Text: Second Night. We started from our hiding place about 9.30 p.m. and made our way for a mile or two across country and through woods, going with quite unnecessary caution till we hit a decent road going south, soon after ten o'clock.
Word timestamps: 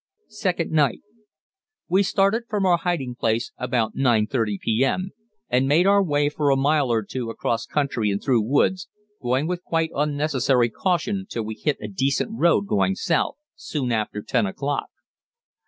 Second 0.29 0.71
Night. 0.71 1.01
We 1.87 2.01
started 2.01 2.45
from 2.49 2.65
our 2.65 2.77
hiding 2.77 3.13
place 3.13 3.51
about 3.55 3.95
9.30 3.95 4.57
p.m. 4.59 5.11
and 5.47 5.67
made 5.67 5.85
our 5.85 6.01
way 6.01 6.27
for 6.27 6.49
a 6.49 6.55
mile 6.55 6.91
or 6.91 7.03
two 7.03 7.29
across 7.29 7.67
country 7.67 8.09
and 8.09 8.19
through 8.19 8.41
woods, 8.41 8.89
going 9.21 9.45
with 9.45 9.61
quite 9.63 9.91
unnecessary 9.93 10.71
caution 10.71 11.27
till 11.29 11.43
we 11.43 11.53
hit 11.53 11.77
a 11.79 11.87
decent 11.87 12.31
road 12.33 12.65
going 12.65 12.95
south, 12.95 13.35
soon 13.55 13.91
after 13.91 14.23
ten 14.23 14.47
o'clock. 14.47 14.87